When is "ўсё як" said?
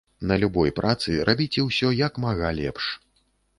1.67-2.19